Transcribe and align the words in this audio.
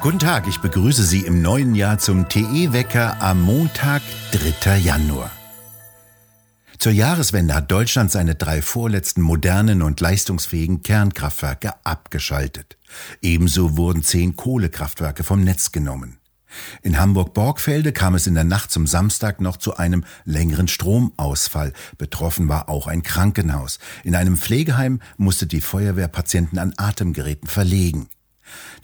Guten 0.00 0.20
Tag, 0.20 0.46
ich 0.46 0.60
begrüße 0.60 1.02
Sie 1.02 1.22
im 1.22 1.42
neuen 1.42 1.74
Jahr 1.74 1.98
zum 1.98 2.28
TE-Wecker 2.28 3.20
am 3.20 3.42
Montag, 3.42 4.00
3. 4.30 4.76
Januar. 4.76 5.32
Zur 6.78 6.92
Jahreswende 6.92 7.52
hat 7.52 7.72
Deutschland 7.72 8.12
seine 8.12 8.36
drei 8.36 8.62
vorletzten 8.62 9.22
modernen 9.22 9.82
und 9.82 10.00
leistungsfähigen 10.00 10.84
Kernkraftwerke 10.84 11.74
abgeschaltet. 11.84 12.78
Ebenso 13.22 13.76
wurden 13.76 14.04
zehn 14.04 14.36
Kohlekraftwerke 14.36 15.24
vom 15.24 15.42
Netz 15.42 15.72
genommen. 15.72 16.18
In 16.82 17.00
Hamburg-Borgfelde 17.00 17.92
kam 17.92 18.14
es 18.14 18.28
in 18.28 18.34
der 18.34 18.44
Nacht 18.44 18.70
zum 18.70 18.86
Samstag 18.86 19.40
noch 19.40 19.56
zu 19.56 19.78
einem 19.78 20.04
längeren 20.24 20.68
Stromausfall. 20.68 21.72
Betroffen 21.98 22.48
war 22.48 22.68
auch 22.68 22.86
ein 22.86 23.02
Krankenhaus. 23.02 23.80
In 24.04 24.14
einem 24.14 24.36
Pflegeheim 24.36 25.00
musste 25.16 25.48
die 25.48 25.60
Feuerwehr 25.60 26.08
Patienten 26.08 26.58
an 26.58 26.72
Atemgeräten 26.76 27.48
verlegen. 27.48 28.08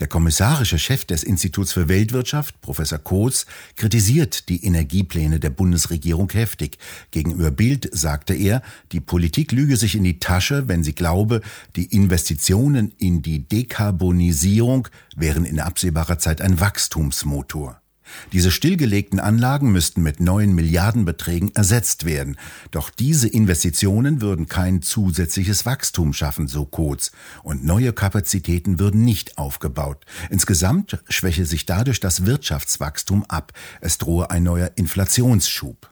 Der 0.00 0.06
kommissarische 0.06 0.78
Chef 0.78 1.04
des 1.04 1.22
Instituts 1.22 1.72
für 1.72 1.88
Weltwirtschaft, 1.88 2.60
Professor 2.60 2.98
Kohls, 2.98 3.46
kritisiert 3.76 4.48
die 4.48 4.64
Energiepläne 4.64 5.40
der 5.40 5.50
Bundesregierung 5.50 6.30
heftig. 6.32 6.78
Gegenüber 7.10 7.50
Bild 7.50 7.88
sagte 7.92 8.34
er, 8.34 8.62
die 8.92 9.00
Politik 9.00 9.52
lüge 9.52 9.76
sich 9.76 9.94
in 9.94 10.04
die 10.04 10.18
Tasche, 10.18 10.68
wenn 10.68 10.82
sie 10.82 10.94
glaube, 10.94 11.40
die 11.76 11.86
Investitionen 11.86 12.92
in 12.98 13.22
die 13.22 13.48
Dekarbonisierung 13.48 14.88
wären 15.16 15.44
in 15.44 15.60
absehbarer 15.60 16.18
Zeit 16.18 16.40
ein 16.40 16.60
Wachstumsmotor. 16.60 17.80
Diese 18.32 18.50
stillgelegten 18.50 19.20
Anlagen 19.20 19.72
müssten 19.72 20.02
mit 20.02 20.20
neuen 20.20 20.54
Milliardenbeträgen 20.54 21.54
ersetzt 21.54 22.04
werden. 22.04 22.36
Doch 22.70 22.90
diese 22.90 23.28
Investitionen 23.28 24.20
würden 24.20 24.48
kein 24.48 24.82
zusätzliches 24.82 25.66
Wachstum 25.66 26.12
schaffen, 26.12 26.48
so 26.48 26.64
Kurz. 26.64 27.12
Und 27.42 27.64
neue 27.64 27.92
Kapazitäten 27.92 28.78
würden 28.78 29.02
nicht 29.02 29.38
aufgebaut. 29.38 30.04
Insgesamt 30.30 31.02
schwäche 31.08 31.46
sich 31.46 31.66
dadurch 31.66 32.00
das 32.00 32.26
Wirtschaftswachstum 32.26 33.24
ab. 33.24 33.52
Es 33.80 33.98
drohe 33.98 34.30
ein 34.30 34.42
neuer 34.42 34.70
Inflationsschub. 34.76 35.90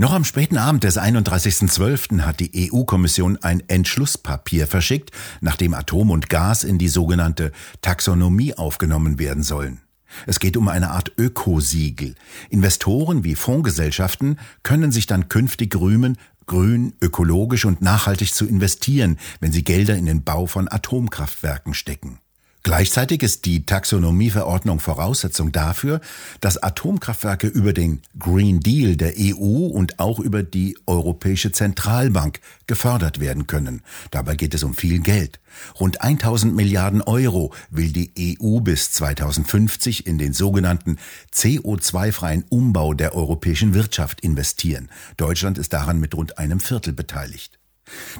Noch 0.00 0.12
am 0.12 0.22
späten 0.22 0.58
Abend 0.58 0.84
des 0.84 0.96
31.12. 0.96 2.20
hat 2.20 2.38
die 2.38 2.70
EU-Kommission 2.72 3.36
ein 3.42 3.68
Entschlusspapier 3.68 4.68
verschickt, 4.68 5.10
nachdem 5.40 5.74
Atom 5.74 6.12
und 6.12 6.30
Gas 6.30 6.62
in 6.62 6.78
die 6.78 6.86
sogenannte 6.86 7.50
Taxonomie 7.82 8.54
aufgenommen 8.54 9.18
werden 9.18 9.42
sollen. 9.42 9.80
Es 10.24 10.38
geht 10.38 10.56
um 10.56 10.68
eine 10.68 10.92
Art 10.92 11.10
Ökosiegel. 11.18 12.14
Investoren 12.48 13.24
wie 13.24 13.34
Fondsgesellschaften 13.34 14.38
können 14.62 14.92
sich 14.92 15.08
dann 15.08 15.28
künftig 15.28 15.74
rühmen, 15.74 16.16
grün, 16.46 16.94
ökologisch 17.00 17.64
und 17.64 17.82
nachhaltig 17.82 18.32
zu 18.32 18.46
investieren, 18.46 19.18
wenn 19.40 19.50
sie 19.50 19.64
Gelder 19.64 19.96
in 19.96 20.06
den 20.06 20.22
Bau 20.22 20.46
von 20.46 20.70
Atomkraftwerken 20.70 21.74
stecken. 21.74 22.20
Gleichzeitig 22.68 23.22
ist 23.22 23.46
die 23.46 23.64
Taxonomieverordnung 23.64 24.78
Voraussetzung 24.78 25.52
dafür, 25.52 26.02
dass 26.42 26.62
Atomkraftwerke 26.62 27.46
über 27.46 27.72
den 27.72 28.02
Green 28.18 28.60
Deal 28.60 28.94
der 28.94 29.14
EU 29.16 29.68
und 29.68 29.98
auch 29.98 30.20
über 30.20 30.42
die 30.42 30.76
Europäische 30.84 31.50
Zentralbank 31.50 32.40
gefördert 32.66 33.20
werden 33.20 33.46
können. 33.46 33.80
Dabei 34.10 34.36
geht 34.36 34.52
es 34.52 34.64
um 34.64 34.74
viel 34.74 34.98
Geld. 35.00 35.40
Rund 35.80 36.02
1000 36.02 36.54
Milliarden 36.54 37.00
Euro 37.00 37.54
will 37.70 37.90
die 37.90 38.36
EU 38.38 38.60
bis 38.60 38.92
2050 38.92 40.06
in 40.06 40.18
den 40.18 40.34
sogenannten 40.34 40.98
CO2-freien 41.32 42.44
Umbau 42.50 42.92
der 42.92 43.14
europäischen 43.14 43.72
Wirtschaft 43.72 44.20
investieren. 44.20 44.90
Deutschland 45.16 45.56
ist 45.56 45.72
daran 45.72 46.00
mit 46.00 46.14
rund 46.14 46.36
einem 46.36 46.60
Viertel 46.60 46.92
beteiligt. 46.92 47.57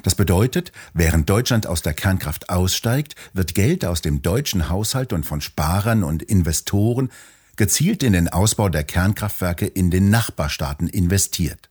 Das 0.03 0.15
bedeutet, 0.15 0.71
während 0.93 1.29
Deutschland 1.29 1.67
aus 1.67 1.81
der 1.81 1.93
Kernkraft 1.93 2.49
aussteigt, 2.49 3.15
wird 3.33 3.55
Geld 3.55 3.85
aus 3.85 4.01
dem 4.01 4.21
deutschen 4.21 4.69
Haushalt 4.69 5.13
und 5.13 5.25
von 5.25 5.41
Sparern 5.41 6.03
und 6.03 6.23
Investoren 6.23 7.09
gezielt 7.55 8.03
in 8.03 8.13
den 8.13 8.29
Ausbau 8.29 8.69
der 8.69 8.83
Kernkraftwerke 8.83 9.65
in 9.65 9.91
den 9.91 10.09
Nachbarstaaten 10.09 10.87
investiert. 10.87 11.69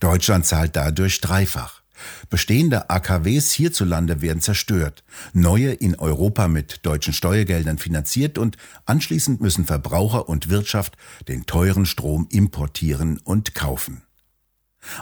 Deutschland 0.00 0.46
zahlt 0.46 0.76
dadurch 0.76 1.20
dreifach. 1.20 1.82
Bestehende 2.28 2.90
AKWs 2.90 3.52
hierzulande 3.52 4.20
werden 4.20 4.40
zerstört, 4.40 5.04
neue 5.32 5.72
in 5.72 5.94
Europa 5.94 6.48
mit 6.48 6.84
deutschen 6.84 7.14
Steuergeldern 7.14 7.78
finanziert 7.78 8.36
und 8.36 8.56
anschließend 8.84 9.40
müssen 9.40 9.64
Verbraucher 9.64 10.28
und 10.28 10.48
Wirtschaft 10.48 10.96
den 11.28 11.46
teuren 11.46 11.86
Strom 11.86 12.26
importieren 12.30 13.18
und 13.18 13.54
kaufen. 13.54 14.02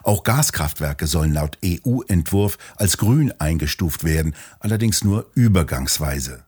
Auch 0.03 0.25
Gaskraftwerke 0.25 1.07
sollen 1.07 1.33
laut 1.33 1.59
EU-Entwurf 1.65 2.59
als 2.77 2.99
grün 2.99 3.33
eingestuft 3.39 4.05
werden, 4.05 4.35
allerdings 4.61 5.05
nur 5.05 5.31
übergangsweise. 5.35 6.45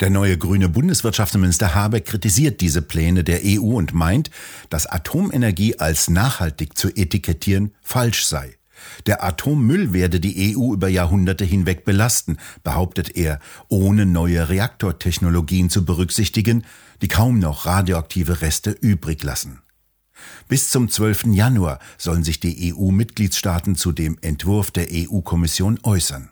Der 0.00 0.10
neue 0.10 0.38
grüne 0.38 0.68
Bundeswirtschaftsminister 0.68 1.74
Habeck 1.74 2.06
kritisiert 2.06 2.60
diese 2.60 2.82
Pläne 2.82 3.24
der 3.24 3.40
EU 3.44 3.76
und 3.76 3.94
meint, 3.94 4.30
dass 4.70 4.86
Atomenergie 4.86 5.78
als 5.80 6.08
nachhaltig 6.08 6.78
zu 6.78 6.88
etikettieren 6.88 7.74
falsch 7.82 8.24
sei. 8.24 8.58
Der 9.06 9.24
Atommüll 9.24 9.92
werde 9.92 10.20
die 10.20 10.56
EU 10.56 10.72
über 10.72 10.88
Jahrhunderte 10.88 11.44
hinweg 11.44 11.84
belasten, 11.84 12.36
behauptet 12.62 13.16
er, 13.16 13.40
ohne 13.68 14.06
neue 14.06 14.48
Reaktortechnologien 14.48 15.68
zu 15.68 15.84
berücksichtigen, 15.84 16.64
die 17.02 17.08
kaum 17.08 17.40
noch 17.40 17.66
radioaktive 17.66 18.40
Reste 18.40 18.70
übrig 18.70 19.24
lassen. 19.24 19.58
Bis 20.48 20.70
zum 20.70 20.88
12. 20.88 21.26
Januar 21.26 21.78
sollen 21.96 22.24
sich 22.24 22.40
die 22.40 22.72
EU-Mitgliedstaaten 22.74 23.76
zu 23.76 23.92
dem 23.92 24.18
Entwurf 24.20 24.70
der 24.70 24.88
EU-Kommission 24.90 25.78
äußern. 25.82 26.30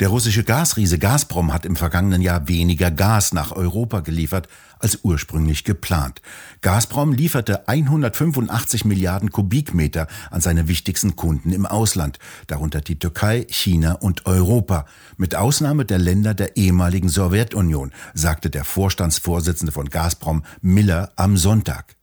Der 0.00 0.08
russische 0.08 0.44
Gasriese 0.44 0.98
Gazprom 0.98 1.52
hat 1.52 1.66
im 1.66 1.76
vergangenen 1.76 2.22
Jahr 2.22 2.48
weniger 2.48 2.90
Gas 2.90 3.34
nach 3.34 3.52
Europa 3.52 4.00
geliefert 4.00 4.48
als 4.78 5.00
ursprünglich 5.02 5.62
geplant. 5.64 6.22
Gazprom 6.62 7.12
lieferte 7.12 7.68
185 7.68 8.86
Milliarden 8.86 9.30
Kubikmeter 9.30 10.06
an 10.30 10.40
seine 10.40 10.68
wichtigsten 10.68 11.16
Kunden 11.16 11.52
im 11.52 11.66
Ausland, 11.66 12.18
darunter 12.46 12.80
die 12.80 12.98
Türkei, 12.98 13.46
China 13.50 13.92
und 13.92 14.24
Europa, 14.24 14.86
mit 15.18 15.34
Ausnahme 15.34 15.84
der 15.84 15.98
Länder 15.98 16.32
der 16.32 16.56
ehemaligen 16.56 17.10
Sowjetunion, 17.10 17.92
sagte 18.14 18.48
der 18.48 18.64
Vorstandsvorsitzende 18.64 19.70
von 19.70 19.90
Gazprom 19.90 20.44
Miller 20.62 21.12
am 21.16 21.36
Sonntag. 21.36 21.99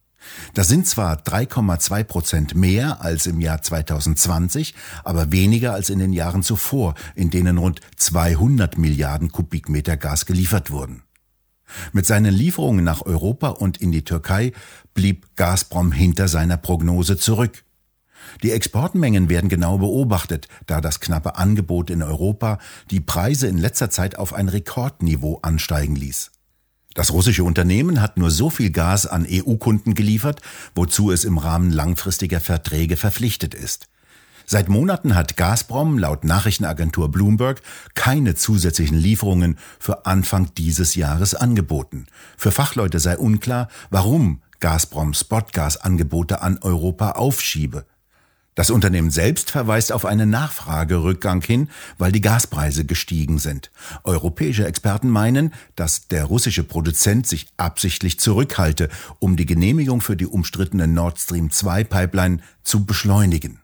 Das 0.53 0.67
sind 0.67 0.87
zwar 0.87 1.17
3,2 1.17 2.03
Prozent 2.03 2.55
mehr 2.55 3.01
als 3.01 3.25
im 3.25 3.41
Jahr 3.41 3.61
2020, 3.61 4.73
aber 5.03 5.31
weniger 5.31 5.73
als 5.73 5.89
in 5.89 5.99
den 5.99 6.13
Jahren 6.13 6.43
zuvor, 6.43 6.95
in 7.15 7.29
denen 7.29 7.57
rund 7.57 7.81
200 7.95 8.77
Milliarden 8.77 9.31
Kubikmeter 9.31 9.97
Gas 9.97 10.25
geliefert 10.25 10.71
wurden. 10.71 11.03
Mit 11.91 12.05
seinen 12.05 12.33
Lieferungen 12.33 12.83
nach 12.83 13.05
Europa 13.05 13.49
und 13.49 13.77
in 13.77 13.91
die 13.91 14.05
Türkei 14.05 14.53
blieb 14.93 15.35
Gazprom 15.35 15.91
hinter 15.91 16.27
seiner 16.27 16.57
Prognose 16.57 17.17
zurück. 17.17 17.63
Die 18.43 18.51
Exportmengen 18.51 19.29
werden 19.29 19.49
genau 19.49 19.77
beobachtet, 19.77 20.47
da 20.65 20.81
das 20.81 20.99
knappe 20.99 21.35
Angebot 21.37 21.89
in 21.89 22.03
Europa 22.03 22.59
die 22.91 22.99
Preise 22.99 23.47
in 23.47 23.57
letzter 23.57 23.89
Zeit 23.89 24.17
auf 24.17 24.33
ein 24.33 24.49
Rekordniveau 24.49 25.39
ansteigen 25.41 25.95
ließ. 25.95 26.31
Das 26.97 27.13
russische 27.13 27.43
Unternehmen 27.43 28.01
hat 28.01 28.17
nur 28.17 28.31
so 28.31 28.49
viel 28.49 28.71
Gas 28.71 29.05
an 29.05 29.27
EU-Kunden 29.29 29.93
geliefert, 29.93 30.41
wozu 30.73 31.11
es 31.11 31.25
im 31.25 31.37
Rahmen 31.37 31.69
langfristiger 31.69 32.39
Verträge 32.39 32.97
verpflichtet 32.97 33.53
ist. 33.53 33.87
Seit 34.47 34.67
Monaten 34.67 35.13
hat 35.13 35.37
Gazprom 35.37 35.99
laut 35.99 36.23
Nachrichtenagentur 36.23 37.11
Bloomberg 37.11 37.61
keine 37.93 38.33
zusätzlichen 38.33 38.97
Lieferungen 38.97 39.59
für 39.77 40.07
Anfang 40.07 40.55
dieses 40.55 40.95
Jahres 40.95 41.35
angeboten. 41.35 42.07
Für 42.35 42.49
Fachleute 42.49 42.97
sei 42.97 43.15
unklar, 43.15 43.67
warum 43.91 44.41
Gazprom 44.59 45.13
Spotgas-Angebote 45.13 46.41
an 46.41 46.57
Europa 46.63 47.11
aufschiebe. 47.11 47.85
Das 48.57 48.71
Unternehmen 48.71 49.11
selbst 49.11 49.51
verweist 49.51 49.91
auf 49.91 50.03
einen 50.03 50.31
Nachfragerückgang 50.31 51.43
hin, 51.43 51.69
weil 51.99 52.11
die 52.11 52.21
Gaspreise 52.21 52.85
gestiegen 52.85 53.37
sind. 53.37 53.69
Europäische 54.03 54.65
Experten 54.65 55.11
meinen, 55.11 55.53
dass 55.75 56.07
der 56.07 56.23
russische 56.23 56.63
Produzent 56.63 57.27
sich 57.27 57.45
absichtlich 57.57 58.19
zurückhalte, 58.19 58.89
um 59.19 59.35
die 59.37 59.45
Genehmigung 59.45 60.01
für 60.01 60.15
die 60.15 60.25
umstrittene 60.25 60.87
Nord 60.87 61.19
Stream 61.19 61.51
2 61.51 61.83
Pipeline 61.83 62.39
zu 62.63 62.83
beschleunigen. 62.87 63.59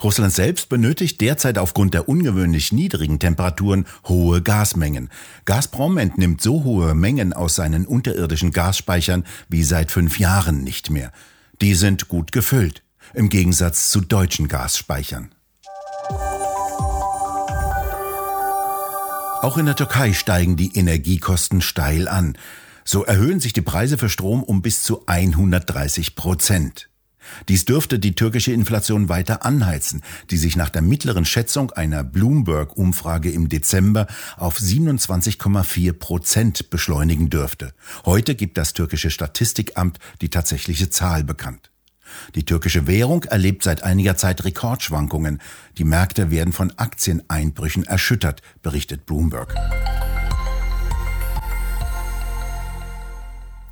Russland 0.00 0.32
selbst 0.32 0.68
benötigt 0.68 1.20
derzeit 1.20 1.58
aufgrund 1.58 1.92
der 1.92 2.08
ungewöhnlich 2.08 2.70
niedrigen 2.70 3.18
Temperaturen 3.18 3.84
hohe 4.04 4.42
Gasmengen. 4.42 5.08
Gazprom 5.44 5.98
entnimmt 5.98 6.40
so 6.40 6.62
hohe 6.62 6.94
Mengen 6.94 7.32
aus 7.32 7.56
seinen 7.56 7.84
unterirdischen 7.84 8.52
Gasspeichern 8.52 9.24
wie 9.48 9.64
seit 9.64 9.90
fünf 9.90 10.20
Jahren 10.20 10.62
nicht 10.62 10.88
mehr. 10.88 11.10
Die 11.60 11.74
sind 11.74 12.06
gut 12.06 12.30
gefüllt 12.30 12.84
im 13.14 13.28
Gegensatz 13.28 13.90
zu 13.90 14.00
deutschen 14.00 14.48
Gasspeichern. 14.48 15.32
Auch 19.40 19.56
in 19.56 19.66
der 19.66 19.76
Türkei 19.76 20.12
steigen 20.12 20.56
die 20.56 20.76
Energiekosten 20.76 21.60
steil 21.60 22.08
an. 22.08 22.36
So 22.84 23.04
erhöhen 23.04 23.38
sich 23.38 23.52
die 23.52 23.62
Preise 23.62 23.96
für 23.96 24.08
Strom 24.08 24.42
um 24.42 24.62
bis 24.62 24.82
zu 24.82 25.06
130 25.06 26.16
Prozent. 26.16 26.88
Dies 27.48 27.64
dürfte 27.64 27.98
die 27.98 28.14
türkische 28.14 28.52
Inflation 28.52 29.08
weiter 29.08 29.44
anheizen, 29.44 30.02
die 30.30 30.38
sich 30.38 30.56
nach 30.56 30.70
der 30.70 30.82
mittleren 30.82 31.24
Schätzung 31.24 31.70
einer 31.70 32.02
Bloomberg-Umfrage 32.02 33.30
im 33.30 33.48
Dezember 33.48 34.06
auf 34.36 34.58
27,4 34.58 35.92
Prozent 35.92 36.70
beschleunigen 36.70 37.30
dürfte. 37.30 37.74
Heute 38.04 38.34
gibt 38.34 38.58
das 38.58 38.72
türkische 38.72 39.10
Statistikamt 39.10 39.98
die 40.20 40.30
tatsächliche 40.30 40.90
Zahl 40.90 41.22
bekannt. 41.22 41.70
Die 42.34 42.44
türkische 42.44 42.86
Währung 42.86 43.24
erlebt 43.24 43.62
seit 43.62 43.82
einiger 43.82 44.16
Zeit 44.16 44.44
Rekordschwankungen. 44.44 45.40
Die 45.76 45.84
Märkte 45.84 46.30
werden 46.30 46.52
von 46.52 46.72
Aktieneinbrüchen 46.76 47.84
erschüttert, 47.84 48.42
berichtet 48.62 49.06
Bloomberg. 49.06 49.54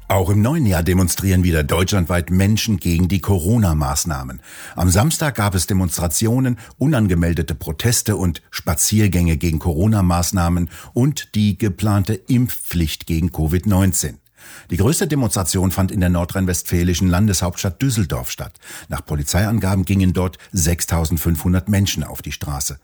Auch 0.09 0.31
im 0.31 0.41
neuen 0.41 0.67
Jahr 0.67 0.85
demonstrieren 0.85 1.43
wieder 1.43 1.65
deutschlandweit 1.65 2.31
Menschen 2.31 2.77
gegen 2.77 3.09
die 3.09 3.21
Corona-Maßnahmen. 3.21 4.41
Am 4.77 4.89
Samstag 4.89 5.35
gab 5.35 5.57
es 5.57 5.67
Demonstrationen, 5.67 6.59
unangemeldete 6.79 7.57
Proteste 7.57 8.15
und 8.15 8.41
Spaziergänge 8.53 9.37
gegen 9.37 9.59
Corona-Maßnahmen 9.59 10.71
und 10.93 11.35
die 11.35 11.59
geplante 11.59 12.15
Impfpflicht 12.15 13.07
gegen 13.07 13.31
Covid-19. 13.31 14.15
Die 14.71 14.77
größte 14.77 15.07
Demonstration 15.07 15.71
fand 15.71 15.91
in 15.91 16.01
der 16.01 16.09
nordrhein-westfälischen 16.09 17.09
Landeshauptstadt 17.09 17.81
Düsseldorf 17.81 18.31
statt. 18.31 18.59
Nach 18.89 19.05
Polizeiangaben 19.05 19.85
gingen 19.85 20.13
dort 20.13 20.39
6500 20.53 21.69
Menschen 21.69 22.05
auf 22.05 22.23
die 22.23 22.33
Straße. 22.33 22.79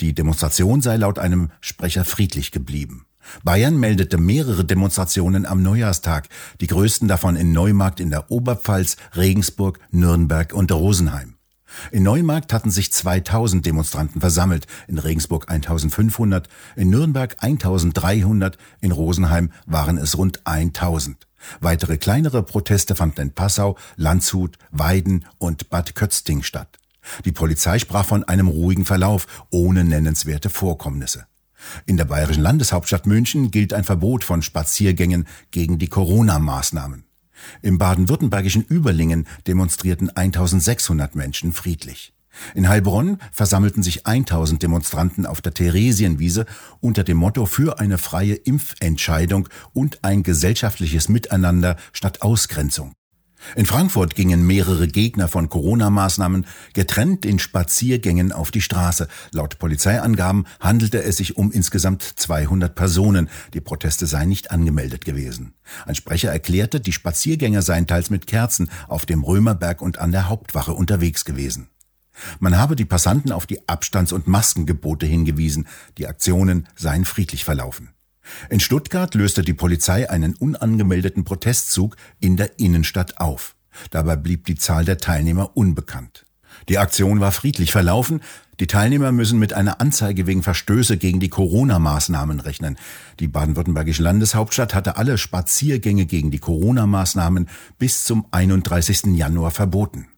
Die 0.00 0.14
Demonstration 0.14 0.80
sei 0.80 0.96
laut 0.96 1.18
einem 1.18 1.50
Sprecher 1.60 2.04
friedlich 2.04 2.52
geblieben. 2.52 3.06
Bayern 3.44 3.78
meldete 3.78 4.18
mehrere 4.18 4.64
Demonstrationen 4.64 5.46
am 5.46 5.62
Neujahrstag, 5.62 6.28
die 6.60 6.66
größten 6.66 7.06
davon 7.06 7.36
in 7.36 7.52
Neumarkt 7.52 8.00
in 8.00 8.10
der 8.10 8.30
Oberpfalz, 8.30 8.96
Regensburg, 9.14 9.78
Nürnberg 9.90 10.52
und 10.52 10.72
Rosenheim. 10.72 11.34
In 11.90 12.02
Neumarkt 12.02 12.52
hatten 12.52 12.70
sich 12.70 12.92
2000 12.92 13.64
Demonstranten 13.64 14.20
versammelt, 14.20 14.66
in 14.88 14.98
Regensburg 14.98 15.50
1500, 15.50 16.48
in 16.76 16.90
Nürnberg 16.90 17.36
1300, 17.40 18.58
in 18.80 18.92
Rosenheim 18.92 19.50
waren 19.66 19.98
es 19.98 20.16
rund 20.18 20.46
1000. 20.46 21.26
Weitere 21.60 21.96
kleinere 21.96 22.42
Proteste 22.42 22.94
fanden 22.94 23.22
in 23.22 23.32
Passau, 23.32 23.76
Landshut, 23.96 24.58
Weiden 24.70 25.24
und 25.38 25.70
Bad 25.70 25.94
Kötzting 25.94 26.42
statt. 26.42 26.78
Die 27.24 27.32
Polizei 27.32 27.78
sprach 27.78 28.04
von 28.04 28.24
einem 28.24 28.48
ruhigen 28.48 28.84
Verlauf 28.84 29.26
ohne 29.50 29.84
nennenswerte 29.84 30.50
Vorkommnisse. 30.50 31.26
In 31.86 31.96
der 31.96 32.04
bayerischen 32.04 32.42
Landeshauptstadt 32.42 33.06
München 33.06 33.50
gilt 33.50 33.72
ein 33.72 33.84
Verbot 33.84 34.24
von 34.24 34.42
Spaziergängen 34.42 35.26
gegen 35.50 35.78
die 35.78 35.88
Corona-Maßnahmen. 35.88 37.04
Im 37.62 37.78
baden-württembergischen 37.78 38.64
Überlingen 38.64 39.26
demonstrierten 39.46 40.10
1600 40.10 41.14
Menschen 41.14 41.52
friedlich. 41.52 42.12
In 42.54 42.68
Heilbronn 42.68 43.18
versammelten 43.32 43.82
sich 43.82 44.06
1000 44.06 44.62
Demonstranten 44.62 45.26
auf 45.26 45.40
der 45.40 45.52
Theresienwiese 45.52 46.46
unter 46.80 47.04
dem 47.04 47.16
Motto 47.16 47.46
für 47.46 47.78
eine 47.78 47.98
freie 47.98 48.34
Impfentscheidung 48.34 49.48
und 49.72 50.04
ein 50.04 50.22
gesellschaftliches 50.22 51.08
Miteinander 51.08 51.76
statt 51.92 52.22
Ausgrenzung. 52.22 52.92
In 53.56 53.66
Frankfurt 53.66 54.14
gingen 54.14 54.46
mehrere 54.46 54.86
Gegner 54.86 55.28
von 55.28 55.48
Corona-Maßnahmen 55.48 56.46
getrennt 56.72 57.24
in 57.24 57.38
Spaziergängen 57.38 58.32
auf 58.32 58.50
die 58.50 58.60
Straße. 58.60 59.08
Laut 59.32 59.58
Polizeiangaben 59.58 60.46
handelte 60.60 61.02
es 61.02 61.16
sich 61.16 61.36
um 61.36 61.50
insgesamt 61.50 62.02
200 62.02 62.74
Personen. 62.74 63.28
Die 63.54 63.60
Proteste 63.60 64.06
seien 64.06 64.28
nicht 64.28 64.50
angemeldet 64.50 65.04
gewesen. 65.04 65.54
Ein 65.86 65.94
Sprecher 65.94 66.30
erklärte, 66.30 66.80
die 66.80 66.92
Spaziergänger 66.92 67.62
seien 67.62 67.86
teils 67.86 68.10
mit 68.10 68.26
Kerzen 68.26 68.70
auf 68.88 69.06
dem 69.06 69.22
Römerberg 69.24 69.82
und 69.82 69.98
an 69.98 70.12
der 70.12 70.28
Hauptwache 70.28 70.72
unterwegs 70.72 71.24
gewesen. 71.24 71.68
Man 72.38 72.58
habe 72.58 72.76
die 72.76 72.84
Passanten 72.84 73.32
auf 73.32 73.46
die 73.46 73.66
Abstands- 73.68 74.12
und 74.12 74.26
Maskengebote 74.26 75.06
hingewiesen. 75.06 75.66
Die 75.98 76.06
Aktionen 76.06 76.68
seien 76.76 77.04
friedlich 77.04 77.44
verlaufen. 77.44 77.90
In 78.48 78.60
Stuttgart 78.60 79.14
löste 79.14 79.42
die 79.42 79.54
Polizei 79.54 80.08
einen 80.08 80.34
unangemeldeten 80.34 81.24
Protestzug 81.24 81.96
in 82.20 82.36
der 82.36 82.58
Innenstadt 82.58 83.18
auf. 83.20 83.56
Dabei 83.90 84.16
blieb 84.16 84.46
die 84.46 84.56
Zahl 84.56 84.84
der 84.84 84.98
Teilnehmer 84.98 85.56
unbekannt. 85.56 86.26
Die 86.68 86.78
Aktion 86.78 87.20
war 87.20 87.32
friedlich 87.32 87.72
verlaufen. 87.72 88.20
Die 88.58 88.66
Teilnehmer 88.66 89.12
müssen 89.12 89.38
mit 89.38 89.54
einer 89.54 89.80
Anzeige 89.80 90.26
wegen 90.26 90.42
Verstöße 90.42 90.98
gegen 90.98 91.18
die 91.18 91.30
Corona-Maßnahmen 91.30 92.40
rechnen. 92.40 92.76
Die 93.18 93.28
baden-württembergische 93.28 94.02
Landeshauptstadt 94.02 94.74
hatte 94.74 94.96
alle 94.96 95.16
Spaziergänge 95.16 96.04
gegen 96.04 96.30
die 96.30 96.38
Corona-Maßnahmen 96.38 97.48
bis 97.78 98.04
zum 98.04 98.26
31. 98.30 99.16
Januar 99.16 99.50
verboten. 99.50 100.09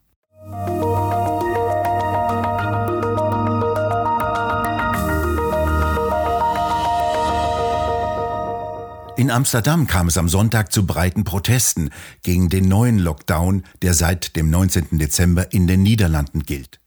In 9.22 9.30
Amsterdam 9.30 9.86
kam 9.86 10.08
es 10.08 10.18
am 10.18 10.28
Sonntag 10.28 10.72
zu 10.72 10.84
breiten 10.84 11.22
Protesten 11.22 11.90
gegen 12.24 12.48
den 12.48 12.66
neuen 12.66 12.98
Lockdown, 12.98 13.62
der 13.80 13.94
seit 13.94 14.34
dem 14.34 14.50
19. 14.50 14.98
Dezember 14.98 15.52
in 15.52 15.68
den 15.68 15.84
Niederlanden 15.84 16.42
gilt. 16.42 16.80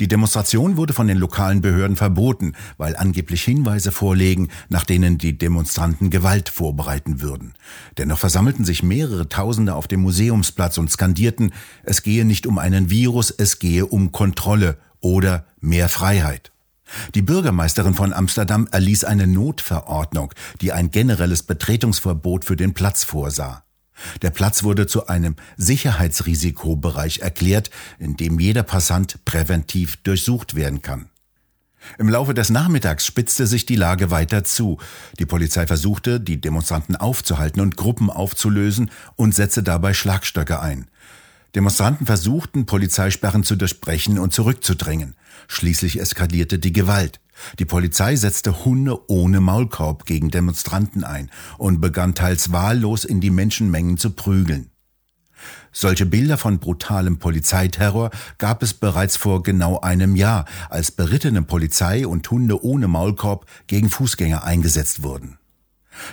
Die 0.00 0.08
Demonstration 0.08 0.78
wurde 0.78 0.94
von 0.94 1.08
den 1.08 1.18
lokalen 1.18 1.60
Behörden 1.60 1.98
verboten, 1.98 2.54
weil 2.78 2.96
angeblich 2.96 3.44
Hinweise 3.44 3.92
vorlegen, 3.92 4.48
nach 4.70 4.86
denen 4.86 5.18
die 5.18 5.36
Demonstranten 5.36 6.08
Gewalt 6.08 6.48
vorbereiten 6.48 7.20
würden. 7.20 7.52
Dennoch 7.98 8.18
versammelten 8.18 8.64
sich 8.64 8.82
mehrere 8.82 9.28
Tausende 9.28 9.74
auf 9.74 9.86
dem 9.86 10.00
Museumsplatz 10.00 10.78
und 10.78 10.90
skandierten, 10.90 11.52
es 11.82 12.00
gehe 12.00 12.24
nicht 12.24 12.46
um 12.46 12.56
einen 12.56 12.88
Virus, 12.88 13.30
es 13.30 13.58
gehe 13.58 13.84
um 13.84 14.10
Kontrolle 14.10 14.78
oder 15.00 15.44
mehr 15.60 15.90
Freiheit. 15.90 16.53
Die 17.14 17.22
Bürgermeisterin 17.22 17.94
von 17.94 18.12
Amsterdam 18.12 18.68
erließ 18.70 19.04
eine 19.04 19.26
Notverordnung, 19.26 20.32
die 20.60 20.72
ein 20.72 20.90
generelles 20.90 21.42
Betretungsverbot 21.42 22.44
für 22.44 22.56
den 22.56 22.74
Platz 22.74 23.04
vorsah. 23.04 23.64
Der 24.22 24.30
Platz 24.30 24.64
wurde 24.64 24.86
zu 24.86 25.06
einem 25.06 25.36
Sicherheitsrisikobereich 25.56 27.20
erklärt, 27.20 27.70
in 27.98 28.16
dem 28.16 28.40
jeder 28.40 28.62
Passant 28.62 29.24
präventiv 29.24 29.96
durchsucht 29.98 30.54
werden 30.54 30.82
kann. 30.82 31.08
Im 31.98 32.08
Laufe 32.08 32.34
des 32.34 32.50
Nachmittags 32.50 33.04
spitzte 33.06 33.46
sich 33.46 33.66
die 33.66 33.76
Lage 33.76 34.10
weiter 34.10 34.42
zu. 34.42 34.78
Die 35.18 35.26
Polizei 35.26 35.66
versuchte, 35.66 36.18
die 36.18 36.40
Demonstranten 36.40 36.96
aufzuhalten 36.96 37.60
und 37.60 37.76
Gruppen 37.76 38.10
aufzulösen 38.10 38.90
und 39.16 39.34
setzte 39.34 39.62
dabei 39.62 39.92
Schlagstöcke 39.92 40.60
ein. 40.60 40.86
Demonstranten 41.54 42.04
versuchten, 42.04 42.66
Polizeisperren 42.66 43.44
zu 43.44 43.54
durchbrechen 43.54 44.18
und 44.18 44.32
zurückzudrängen. 44.32 45.14
Schließlich 45.46 46.00
eskalierte 46.00 46.58
die 46.58 46.72
Gewalt. 46.72 47.20
Die 47.58 47.64
Polizei 47.64 48.16
setzte 48.16 48.64
Hunde 48.64 49.08
ohne 49.08 49.40
Maulkorb 49.40 50.04
gegen 50.04 50.30
Demonstranten 50.30 51.04
ein 51.04 51.30
und 51.58 51.80
begann 51.80 52.14
teils 52.14 52.52
wahllos 52.52 53.04
in 53.04 53.20
die 53.20 53.30
Menschenmengen 53.30 53.98
zu 53.98 54.10
prügeln. 54.10 54.70
Solche 55.72 56.06
Bilder 56.06 56.38
von 56.38 56.58
brutalem 56.58 57.18
Polizeiterror 57.18 58.10
gab 58.38 58.62
es 58.62 58.74
bereits 58.74 59.16
vor 59.16 59.42
genau 59.42 59.80
einem 59.80 60.16
Jahr, 60.16 60.46
als 60.70 60.92
berittene 60.92 61.42
Polizei 61.42 62.06
und 62.06 62.30
Hunde 62.30 62.64
ohne 62.64 62.88
Maulkorb 62.88 63.46
gegen 63.66 63.90
Fußgänger 63.90 64.44
eingesetzt 64.44 65.02
wurden. 65.02 65.38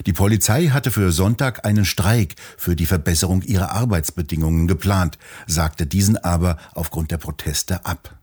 Die 0.05 0.13
Polizei 0.13 0.67
hatte 0.67 0.89
für 0.89 1.11
Sonntag 1.11 1.65
einen 1.65 1.85
Streik 1.85 2.35
für 2.57 2.75
die 2.75 2.87
Verbesserung 2.87 3.43
ihrer 3.43 3.71
Arbeitsbedingungen 3.71 4.67
geplant, 4.67 5.19
sagte 5.45 5.85
diesen 5.85 6.17
aber 6.17 6.57
aufgrund 6.73 7.11
der 7.11 7.17
Proteste 7.17 7.85
ab. 7.85 8.17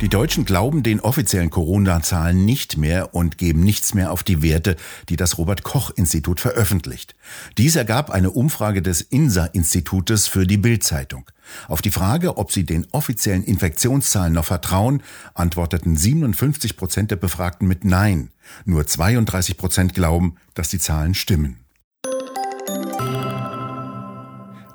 Die 0.00 0.08
Deutschen 0.08 0.46
glauben 0.46 0.82
den 0.82 1.00
offiziellen 1.00 1.50
Corona-Zahlen 1.50 2.46
nicht 2.46 2.78
mehr 2.78 3.14
und 3.14 3.36
geben 3.36 3.60
nichts 3.60 3.92
mehr 3.92 4.10
auf 4.10 4.22
die 4.22 4.42
Werte, 4.42 4.76
die 5.10 5.16
das 5.16 5.36
Robert 5.36 5.62
Koch-Institut 5.62 6.40
veröffentlicht. 6.40 7.14
Dies 7.58 7.76
ergab 7.76 8.08
eine 8.08 8.30
Umfrage 8.30 8.80
des 8.80 9.02
INSA-Institutes 9.02 10.26
für 10.26 10.46
die 10.46 10.56
Bild-Zeitung. 10.56 11.30
Auf 11.68 11.82
die 11.82 11.90
Frage, 11.90 12.36
ob 12.36 12.52
sie 12.52 12.64
den 12.64 12.86
offiziellen 12.92 13.44
Infektionszahlen 13.44 14.32
noch 14.32 14.44
vertrauen, 14.44 15.02
antworteten 15.34 15.96
57 15.96 16.76
Prozent 16.76 17.10
der 17.10 17.16
Befragten 17.16 17.68
mit 17.68 17.84
Nein. 17.84 18.30
Nur 18.64 18.86
32 18.86 19.56
Prozent 19.56 19.94
glauben, 19.94 20.36
dass 20.54 20.68
die 20.68 20.78
Zahlen 20.78 21.14
stimmen. 21.14 21.59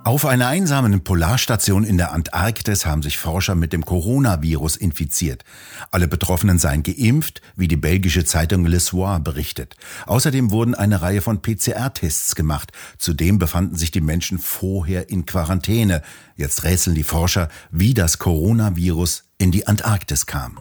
Auf 0.05 0.27
einer 0.27 0.49
einsamen 0.49 1.03
Polarstation 1.03 1.83
in 1.83 1.97
der 1.97 2.11
Antarktis 2.11 2.85
haben 2.85 3.01
sich 3.01 3.17
Forscher 3.17 3.55
mit 3.55 3.73
dem 3.73 3.83
Coronavirus 3.83 4.75
infiziert. 4.75 5.43
Alle 5.89 6.07
Betroffenen 6.07 6.59
seien 6.59 6.83
geimpft, 6.83 7.41
wie 7.55 7.67
die 7.67 7.75
belgische 7.75 8.23
Zeitung 8.23 8.67
Le 8.67 8.79
Soir 8.79 9.19
berichtet. 9.19 9.75
Außerdem 10.05 10.51
wurden 10.51 10.75
eine 10.75 11.01
Reihe 11.01 11.21
von 11.21 11.41
PCR-Tests 11.41 12.35
gemacht. 12.35 12.71
Zudem 12.99 13.39
befanden 13.39 13.77
sich 13.77 13.89
die 13.89 13.99
Menschen 13.99 14.37
vorher 14.37 15.09
in 15.09 15.25
Quarantäne. 15.25 16.03
Jetzt 16.35 16.65
rätseln 16.65 16.95
die 16.95 17.01
Forscher, 17.01 17.49
wie 17.71 17.95
das 17.95 18.19
Coronavirus 18.19 19.23
in 19.39 19.49
die 19.49 19.65
Antarktis 19.65 20.27
kam. 20.27 20.59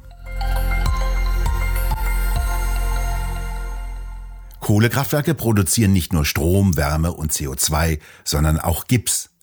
Kohlekraftwerke 4.60 5.34
produzieren 5.34 5.92
nicht 5.92 6.14
nur 6.14 6.24
Strom, 6.24 6.78
Wärme 6.78 7.12
und 7.12 7.32
CO2, 7.32 7.98
sondern 8.24 8.58
auch 8.58 8.86
Gips. 8.86 9.33